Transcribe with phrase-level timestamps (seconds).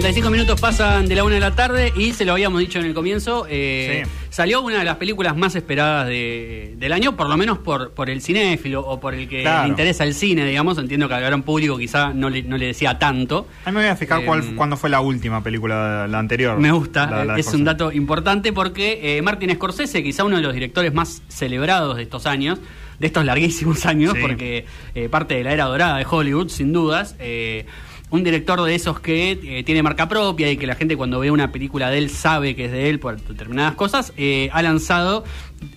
[0.00, 2.86] 35 minutos pasan de la una de la tarde y se lo habíamos dicho en
[2.86, 3.46] el comienzo.
[3.50, 4.10] eh, Sí.
[4.30, 8.08] Salió una de las películas más esperadas de- del año, por lo menos por, por
[8.08, 9.64] el cinéfilo o por el que Claro.
[9.64, 10.78] le interesa el cine, digamos.
[10.78, 13.46] Entiendo que al gran público quizá no le, no le decía tanto.
[13.66, 16.58] A mí me voy a fijar Eh, cuál, cuándo fue la última película, la anterior.
[16.58, 20.42] Me gusta, La- la es un dato importante porque eh, Martin Scorsese, quizá uno de
[20.42, 22.58] los directores más celebrados de estos años,
[22.98, 24.20] de estos larguísimos años, Sí.
[24.22, 24.64] porque
[24.94, 27.16] eh, parte de la era dorada de Hollywood, sin dudas.
[27.18, 27.66] eh,
[28.10, 31.30] un director de esos que eh, tiene marca propia y que la gente cuando ve
[31.30, 35.24] una película de él sabe que es de él por determinadas cosas, eh, ha lanzado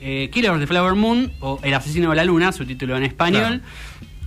[0.02, 3.04] eh, Killer of the Flower Moon o El asesino de la luna, su título en
[3.04, 3.62] español,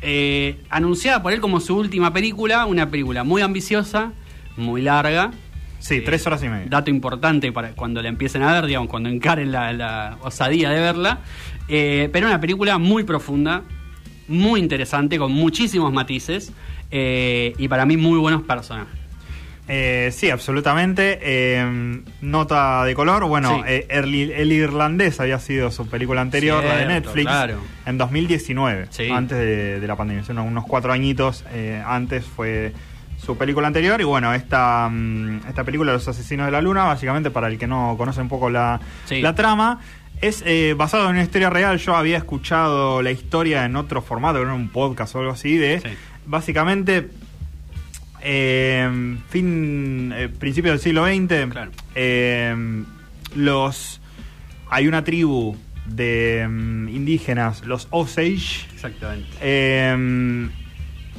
[0.03, 4.13] eh, anunciada por él como su última película, una película muy ambiciosa,
[4.57, 5.33] muy larga,
[5.79, 6.67] Sí, tres horas y media.
[6.69, 10.81] dato importante para cuando la empiecen a ver, digamos, cuando encaren la, la osadía de
[10.81, 11.21] verla.
[11.69, 13.63] Pero una película muy profunda,
[14.29, 16.53] muy interesante, con muchísimos matices
[16.91, 18.95] eh, y para mí muy buenos personajes.
[19.69, 21.19] Eh, sí, absolutamente.
[21.23, 23.25] Eh, nota de color.
[23.27, 23.63] Bueno, Sí.
[23.67, 27.57] eh, el, el irlandés había sido su película anterior, la de Netflix, claro.
[27.85, 29.11] en 2019, Sí.
[29.11, 30.23] antes de, de la pandemia.
[30.41, 32.73] Unos cuatro añitos eh, antes fue
[33.19, 34.01] su película anterior.
[34.01, 37.67] Y bueno, esta, mm, esta película, Los Asesinos de la Luna, básicamente para el que
[37.67, 39.21] no conoce un poco la, Sí.
[39.21, 39.81] la trama.
[40.21, 41.79] Es eh, basado en una historia real.
[41.79, 45.81] Yo había escuchado la historia en otro formato, en un podcast o algo así, de
[45.81, 45.89] Sí.
[46.27, 47.09] básicamente
[48.23, 51.71] eh, fin eh, principio del siglo XX Claro.
[51.95, 52.83] eh,
[53.37, 54.01] los
[54.71, 59.29] hay una tribu de mm, indígenas los Osage Exactamente.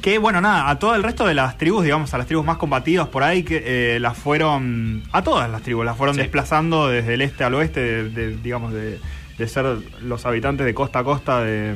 [0.00, 2.56] Que bueno nada a todo el resto de las tribus digamos a las tribus más
[2.56, 6.22] combativas por ahí que eh, las fueron a todas las tribus las fueron Sí.
[6.22, 8.98] desplazando desde el este al oeste de, de, digamos de,
[9.38, 9.66] de ser
[10.02, 11.74] los habitantes de costa a costa de,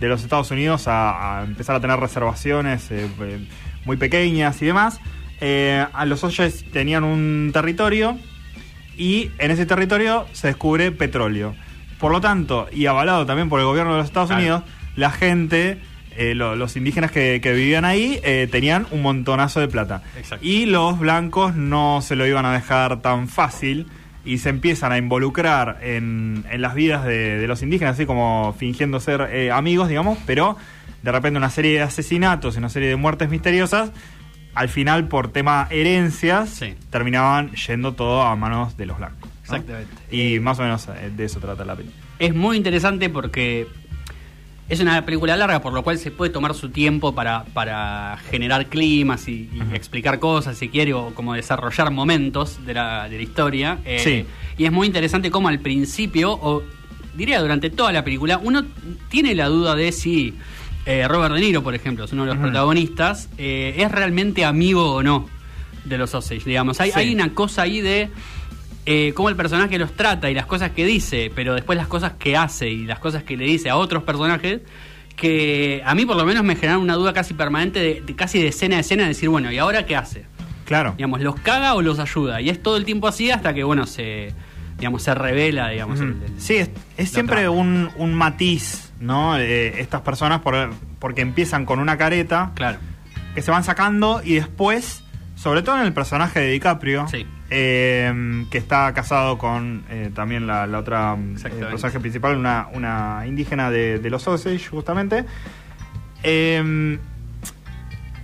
[0.00, 3.46] los Estados Unidos a, a empezar a tener reservaciones eh, eh,
[3.84, 4.98] muy pequeñas y demás
[5.44, 8.16] Eh, a los Osage tenían un territorio
[8.96, 11.54] y en ese territorio se descubre petróleo.
[11.98, 14.40] Por lo tanto, y avalado también por el gobierno de los Estados Claro.
[14.40, 14.62] Unidos,
[14.94, 15.78] la gente,
[16.16, 20.02] eh, lo- los indígenas que, que vivían ahí, eh, tenían un montonazo de plata.
[20.16, 20.44] Exacto.
[20.46, 23.86] Y los blancos no se lo iban a dejar tan fácil
[24.24, 28.54] y se empiezan a involucrar en, en las vidas de, de los indígenas, así como
[28.58, 30.56] fingiendo ser eh, amigos, digamos, pero
[31.02, 33.90] de repente una serie de asesinatos y una serie de muertes misteriosas,
[34.54, 36.74] al final por tema herencias, Sí.
[36.90, 39.22] terminaban yendo todo a manos de los blancos.
[39.24, 39.30] ¿no?
[39.42, 39.90] Exactamente.
[40.10, 40.86] Y más o menos
[41.16, 42.00] de eso trata la película.
[42.20, 43.66] Es muy interesante porque
[44.68, 48.66] es una película larga, por lo cual se puede tomar su tiempo para, para generar
[48.66, 53.22] climas y, y explicar cosas, si quiere, o como desarrollar momentos de la, de la
[53.22, 53.78] historia.
[53.84, 54.24] Eh, Sí.
[54.56, 56.62] Y es muy interesante cómo al principio, o
[57.14, 58.64] diría durante toda la película, uno
[59.10, 60.34] tiene la duda de si
[60.86, 64.92] eh, Robert De Niro, por ejemplo, es uno de los protagonistas, eh, es realmente amigo
[64.94, 65.28] o no
[65.84, 66.80] de los Osage, digamos.
[66.80, 66.98] Hay, Sí.
[66.98, 68.08] hay una cosa ahí de
[68.86, 72.12] eh, cómo el personaje los trata y las cosas que dice, pero después las cosas
[72.18, 74.60] que hace y las cosas que le dice a otros personajes,
[75.16, 78.40] que a mí por lo menos me generan una duda casi permanente, de, de casi
[78.40, 80.24] de escena a escena, de decir, bueno, ¿y ahora qué hace?
[80.64, 80.94] Claro.
[80.96, 82.40] Digamos, ¿los caga o los ayuda?
[82.40, 84.32] Y es todo el tiempo así hasta que, bueno, se,
[84.78, 86.00] digamos, se revela, digamos.
[86.00, 86.08] Ujú.
[86.08, 89.36] el- el- sí, es, es siempre un, un matiz, ¿no?
[89.38, 92.78] Eh, estas personas por- porque empiezan con una careta Claro.
[93.34, 95.04] que se van sacando y después,
[95.36, 97.26] sobre todo en el personaje de DiCaprio, Sí.
[97.52, 102.68] Eh, que está casado con eh, también la, la otra mm, eh, personaje principal, una,
[102.72, 105.24] una indígena de, de los Osage, justamente.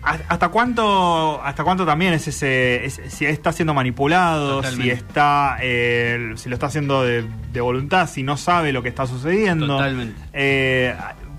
[0.03, 5.59] ¿ha- ¿Hasta cuánto, hasta cuánto también es ese, es- si está siendo manipulado, si está,
[5.61, 9.67] eh, si lo está haciendo de, de voluntad, si no sabe lo que está sucediendo?
[9.67, 10.21] Totalmente.
[10.33, 10.95] Eh,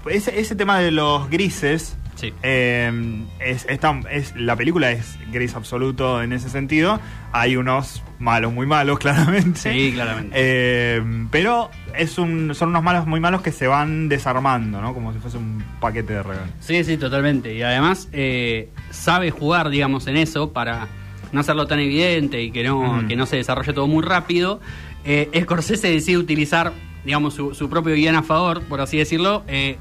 [0.10, 2.34] ese, ese tema de los grises, Sí.
[2.44, 2.92] eh,
[3.40, 7.00] es, es tan- es- la película es gris absoluto en ese sentido.
[7.32, 9.60] Hay unos malos, muy malos, claramente.
[9.60, 10.32] Sí, claramente.
[10.36, 14.94] Eh, pero es un, son unos malos muy malos que se van desarmando, ¿no?
[14.94, 16.48] Como si fuese un paquete de regalo.
[16.60, 17.54] Sí, sí, totalmente.
[17.56, 20.88] Y además eh, sabe jugar, digamos, en eso para
[21.32, 24.60] no hacerlo tan evidente y que no, que no se desarrolle todo muy rápido.
[25.06, 26.74] Eh, Scorsese decide utilizar,
[27.06, 29.78] digamos, su, su propio guion a favor, por así decirlo, eh,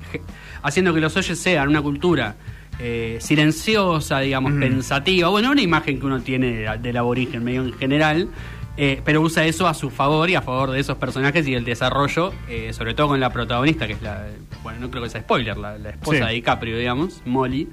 [0.62, 2.36] haciendo que los oyes sean una cultura
[2.80, 4.60] eh, silenciosa, digamos, Ujú.
[4.60, 5.28] pensativa.
[5.28, 8.28] Bueno, una imagen que uno tiene de- del aborigen medio en general.
[8.80, 11.64] eh, pero usa eso a su favor y a favor de esos personajes y del
[11.64, 14.24] desarrollo, eh, sobre todo con la protagonista, que es la.
[14.62, 16.24] Bueno, no creo que sea spoiler, la, la esposa Sí.
[16.26, 17.66] de DiCaprio, digamos, Molly.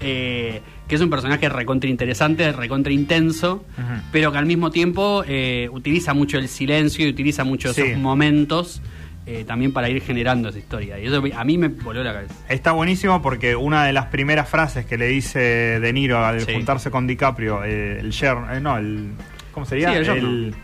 [0.00, 3.62] eh, que es un personaje recontra interesante, recontra intenso,
[4.10, 8.80] pero que al mismo tiempo eh, utiliza mucho el silencio y utiliza mucho esos momentos
[9.26, 10.98] eh, también para ir generando esa historia.
[10.98, 12.34] Y eso a mí me voló la cabeza.
[12.48, 16.52] Está buenísimo porque una de las primeras frases que le dice De Niro al Sí.
[16.52, 19.12] juntarse con DiCaprio, eh, el yerno, eh, no, el.
[19.52, 19.90] ¿Cómo sería?
[19.90, 20.56] Sí, el yerno.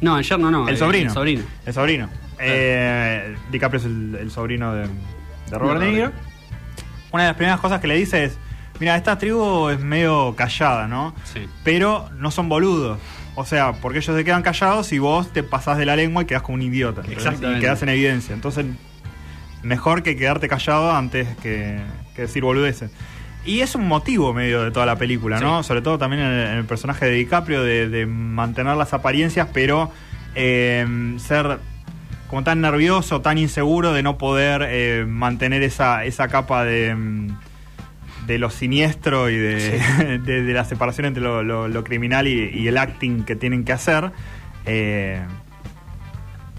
[0.00, 0.68] No, ayer no, no.
[0.68, 1.08] el sobrino.
[1.10, 1.42] El sobrino.
[1.64, 2.08] El sobrino.
[2.38, 4.88] Eh, DiCaprio es el, el sobrino de,
[5.50, 6.12] de Robert De De Niro.
[7.12, 8.38] Una de las primeras cosas que le dice es:
[8.80, 11.14] Mira, esta tribu es medio callada, ¿no?
[11.24, 11.46] Sí.
[11.64, 12.98] Pero no son boludos.
[13.36, 16.26] O sea, porque ellos se quedan callados y vos te pasás de la lengua y
[16.26, 17.02] quedás como un idiota.
[17.06, 17.14] Y
[17.60, 18.34] quedás en evidencia.
[18.34, 18.64] Entonces,
[19.62, 21.78] mejor que quedarte callado antes que,
[22.14, 22.90] que decir boludeces.
[23.44, 25.62] Y es un motivo medio de toda la película, ¿no?
[25.62, 29.48] Sobre todo también en el, en el personaje de DiCaprio, de, de mantener las apariencias,
[29.52, 29.92] pero
[30.34, 31.58] eh, ser
[32.26, 37.38] como tan nervioso, tan inseguro de no poder eh, mantener esa, esa capa de, mm,
[38.26, 42.50] de lo siniestro y de, de- de la separación entre lo, lo- lo criminal y,
[42.52, 44.10] y el acting que tienen que hacer.
[44.66, 45.20] Eh,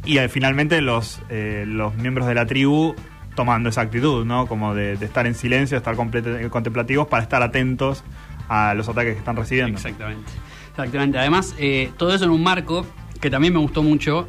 [0.05, 2.95] y eh, finalmente los, eh, los miembros de la tribu
[3.35, 4.47] tomando esa actitud, ¿no?
[4.47, 8.03] Como de, de estar en silencio, estar contemplativos para estar atentos
[8.49, 9.75] a los ataques que están recibiendo.
[9.75, 10.31] Exactamente.
[10.71, 11.17] Exactamente.
[11.19, 12.85] Además, eh, todo eso en un marco
[13.19, 14.27] que también me gustó mucho,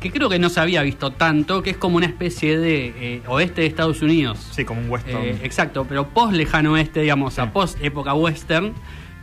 [0.00, 3.22] que creo que no se había visto tanto, que es como una especie de eh,
[3.26, 4.38] oeste de Estados Unidos.
[4.50, 5.18] Sí, como un western.
[5.24, 7.40] Eh, exacto, pero post lejano oeste, digamos, Sí.
[7.40, 8.72] a post época western,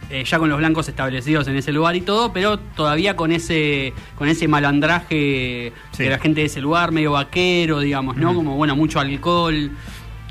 [0.10, 3.92] eh, ya con los blancos establecidos en ese lugar y todo, pero todavía con ese
[4.16, 6.04] con ese malandraje Sí.
[6.04, 8.34] de la gente de ese lugar, medio vaquero, digamos, ¿no?
[8.34, 9.72] Como, bueno, mucho alcohol.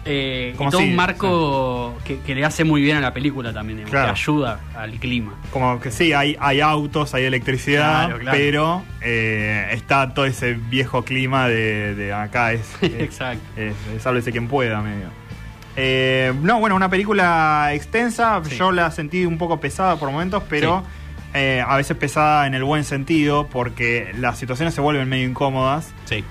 [0.06, 3.79] Eh, y todo un marco que, que le hace muy bien a la película también,
[3.79, 4.06] digamos, Claro.
[4.14, 5.35] que ayuda al clima.
[5.53, 8.38] Como que sí, hay, hay autos, hay electricidad, Claro, claro.
[8.38, 13.43] pero eh, está todo ese viejo clima de, de acá es, es, Exacto.
[13.56, 15.08] es, quien pueda medio.
[15.76, 18.56] Eh, no, bueno, una película extensa, Sí.
[18.56, 20.82] yo la sentí un poco pesada por momentos, pero
[21.35, 25.93] eh, a veces pesada en el buen sentido, porque las situaciones se vuelven medio incómodas.
[26.06, 26.25] Sí.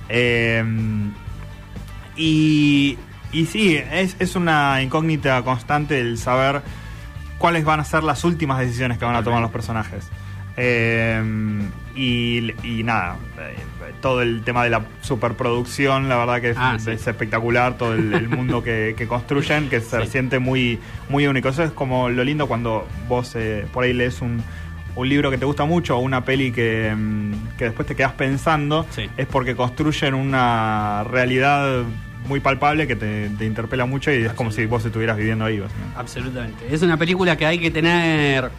[2.18, 2.98] Y,
[3.42, 6.62] y sí, es, es una incógnita constante el saber
[7.38, 10.10] cuáles van a ser las últimas decisiones que van a tomar los personajes.
[10.58, 11.22] Eh,
[11.96, 13.56] y, y nada, eh,
[14.02, 16.92] todo el tema de la superproducción, la verdad que es, Ah, sí.
[16.92, 20.08] es espectacular, todo el, el mundo que, que construyen, que se Sí.
[20.12, 20.80] siente muy,
[21.10, 21.50] muy único.
[21.50, 24.42] Eso es como lo lindo cuando vos eh, por ahí lees un,
[24.96, 28.14] un libro que te gusta mucho o una peli que, mm, que después te quedas
[28.14, 29.10] pensando, Sí.
[29.18, 31.84] es porque construyen una realidad
[32.26, 35.62] muy palpable que te, te interpela mucho y es como si vos estuvieras viviendo ahí.
[35.96, 36.66] Absolutamente.
[36.70, 38.52] Es una película que hay que tener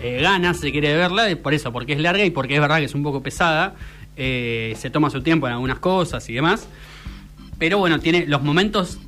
[0.00, 2.84] eh, ganas si quiere verla, por eso, porque es larga y porque es verdad que
[2.84, 3.74] es un poco pesada.
[4.16, 6.68] Eh, se toma su tiempo en algunas cosas y demás.
[7.58, 8.98] Pero bueno, tiene los momentos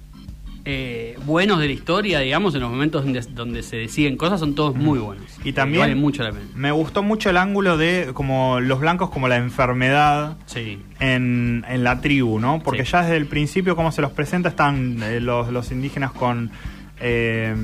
[0.69, 4.57] eh, buenos de la historia, digamos, en los momentos donde, donde se deciden cosas, son
[4.57, 5.25] todos muy buenos.
[5.45, 6.45] Y también- valen mucho la pena.
[6.57, 10.83] Me gustó mucho el ángulo de como los blancos como la enfermedad Sí.
[10.99, 12.61] en, en la tribu, ¿no?
[12.65, 12.91] Porque Sí.
[12.93, 16.51] ya desde el principio, como se los presenta, están eh, los, los indígenas con
[16.99, 17.55] eh,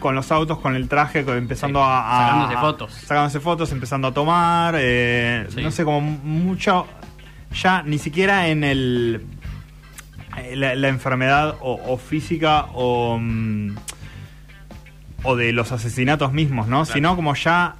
[0.00, 2.92] con los autos, con el traje, empezando Sí, a, a- sacándose fotos.
[2.92, 5.62] sacándose fotos, empezando a tomar, eh, Sí.
[5.62, 6.86] no sé, como mucho,
[7.62, 9.22] ya ni siquiera en el
[10.54, 13.74] la, la enfermedad o, o física o mm,
[15.24, 16.82] o de los asesinatos mismos, ¿no?
[16.82, 16.92] Claro.
[16.94, 17.76] Sino como ya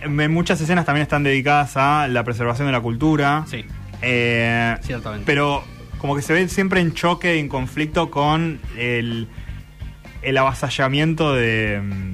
[0.00, 3.44] en muchas escenas también están dedicadas a la preservación de la cultura.
[3.46, 3.64] Sí,
[4.02, 5.24] Eh, ciertamente.
[5.26, 5.64] pero
[5.98, 9.28] como que se ve siempre en choque, en conflicto con el,
[10.22, 12.13] el avasallamiento de, mm,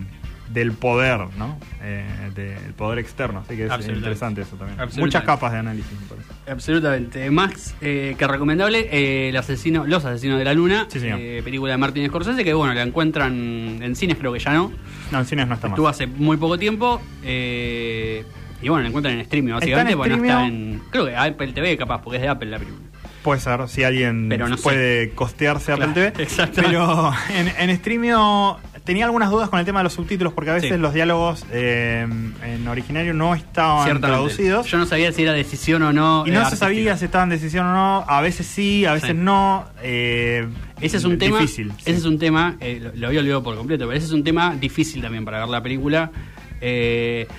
[0.52, 1.58] del poder, ¿no?
[1.82, 2.04] Eh,
[2.34, 3.40] del poder externo.
[3.40, 4.78] Así que es interesante eso también.
[4.98, 6.28] Muchas capas de análisis, me parece.
[6.50, 7.30] Absolutamente.
[7.30, 11.72] Más eh, que recomendable, eh, el asesino, Los Asesinos de la Luna, Sí, eh, película
[11.72, 14.72] de Martin Scorsese, que bueno, la encuentran en cines, creo que ya no.
[15.12, 15.94] No, en cines no está Estuvo más.
[15.96, 17.00] hace muy poco tiempo.
[17.22, 18.24] eh,
[18.62, 19.96] y bueno, la encuentran en streaming, Está en básicamente.
[19.96, 20.82] porque no está en.
[20.90, 22.86] Creo que Apple TV, capaz, porque es de Apple la película.
[23.22, 24.62] Puede ser, si alguien Pero no sé.
[24.62, 26.06] puede costearse Apple TV.
[26.22, 26.60] exacto.
[26.62, 28.58] Pero en, en Streamio
[28.90, 30.76] tenía algunas dudas con el tema de los subtítulos, porque a veces Sí.
[30.76, 32.04] los diálogos eh,
[32.44, 34.66] en originario no estaban traducidos.
[34.66, 36.24] Yo no sabía si era decisión o no.
[36.26, 38.04] Y no se sabía si estaban decisión o no.
[38.08, 39.16] A veces sí, a veces Sí.
[39.16, 39.64] no.
[39.80, 40.44] eh,
[40.80, 41.38] Ese es un tema.
[41.38, 41.70] difícil.
[41.78, 41.84] sí.
[41.90, 42.56] Ese es un tema.
[42.60, 45.38] eh, lo, lo había olvidado por completo, pero ese es un tema difícil también para
[45.38, 46.10] ver la película.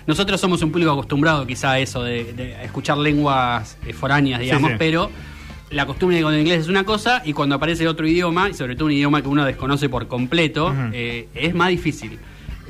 [0.08, 5.12] Nosotros somos un público acostumbrado quizá a eso, de, de escuchar lenguas foráneas, digamos, pero
[5.72, 8.76] la costumbre con el inglés es una cosa y cuando aparece otro idioma, y sobre
[8.76, 10.78] todo un idioma que uno desconoce por completo, Ujú.
[10.94, 12.20] eh, es más difícil.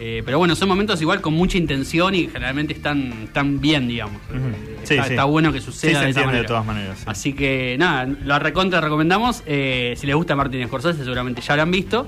[0.04, 4.20] Eh, pero bueno, son momentos igual con mucha intención y generalmente están, están bien, digamos.
[4.30, 4.38] Ujú.
[4.48, 5.10] Eh, Sí, está, sí.
[5.12, 6.48] está bueno que Sí, suceda se de esa entiende de manera.
[6.48, 6.98] todas maneras.
[7.00, 7.04] sí.
[7.08, 9.44] Así que nada, la recontra recomendamos.
[9.46, 12.08] Eh, si les gusta Martin Scorsese, seguramente ya lo han visto.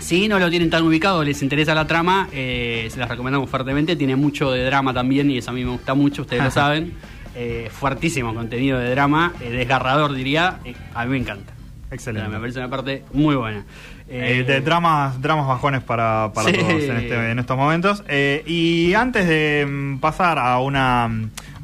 [0.00, 3.94] Si no lo tienen tan ubicado, les interesa la trama, eh, se las recomendamos fuertemente.
[3.96, 6.92] Tiene mucho de drama también y eso a mí me gusta mucho, ustedes lo saben.
[7.34, 11.52] Eh, fuertísimo contenido de drama, eh, desgarrador diría, eh, a mí me encanta.
[11.90, 12.28] Excelente.
[12.30, 13.64] Me parece una parte muy buena.
[14.08, 16.54] Eh, de dramas, dramas bajones para, para Sí.
[16.56, 18.02] todos en, este- en estos momentos.
[18.08, 21.10] Eh, y antes de mm, pasar a una, a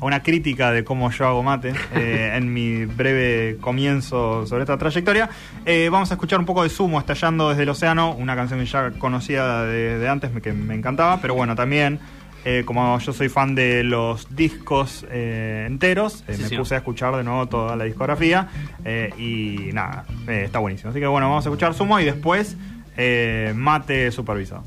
[0.05, 5.29] una crítica de cómo yo hago mate, eh, en mi breve comienzo sobre esta trayectoria,
[5.91, 8.91] vamos a escuchar un poco de Sumo, Estallando desde el Océano, una canción que ya
[8.93, 11.99] conocía de, de antes, que me encantaba, pero bueno, también...
[12.51, 16.57] eh, como yo soy fan de los discos eh, enteros, eh, Sí, me sí.
[16.57, 18.49] puse a escuchar de nuevo toda la discografía
[19.19, 20.91] y nada, está buenísimo.
[20.91, 22.57] Así que bueno, vamos a escuchar Sumo y después
[23.55, 24.65] Mate Supervisado.